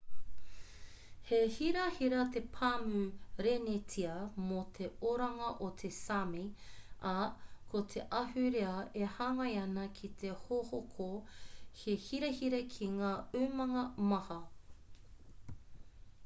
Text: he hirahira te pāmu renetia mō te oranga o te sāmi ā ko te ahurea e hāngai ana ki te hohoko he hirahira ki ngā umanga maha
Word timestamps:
he 1.31 1.39
hirahira 1.55 2.21
te 2.37 2.41
pāmu 2.55 3.01
renetia 3.47 4.15
mō 4.45 4.61
te 4.77 4.87
oranga 5.11 5.49
o 5.67 5.69
te 5.83 5.91
sāmi 5.99 6.41
ā 7.11 7.13
ko 7.75 7.83
te 7.93 8.07
ahurea 8.23 8.73
e 9.03 9.11
hāngai 9.19 9.53
ana 9.67 9.85
ki 10.01 10.11
te 10.25 10.33
hohoko 10.49 11.11
he 11.85 11.99
hirahira 12.09 12.63
ki 12.75 12.89
ngā 12.97 13.13
umanga 13.45 13.85
maha 14.15 14.43